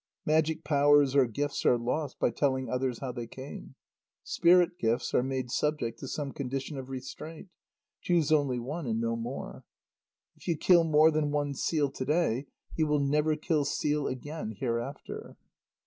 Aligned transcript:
Magic 0.25 0.63
powers 0.63 1.15
or 1.15 1.27
gifts 1.27 1.63
are 1.63 1.77
lost 1.77 2.17
by 2.17 2.31
telling 2.31 2.67
others 2.71 2.97
how 3.01 3.11
they 3.11 3.27
came. 3.27 3.75
Spirit 4.23 4.79
gifts 4.79 5.13
are 5.13 5.21
made 5.21 5.51
subject 5.51 5.99
to 5.99 6.07
some 6.07 6.31
condition 6.31 6.75
of 6.75 6.89
restraint: 6.89 7.49
"Choose 8.01 8.31
only 8.31 8.57
one 8.57 8.87
and 8.87 8.99
no 8.99 9.15
more." 9.15 9.63
"If 10.35 10.47
you 10.47 10.57
kill 10.57 10.85
more 10.85 11.11
than 11.11 11.29
one 11.29 11.53
seal 11.53 11.91
to 11.91 12.03
day, 12.05 12.47
you 12.75 12.87
will 12.87 12.99
never 12.99 13.35
kill 13.35 13.63
seal 13.63 14.07
again 14.07 14.55
hereafter." 14.57 15.37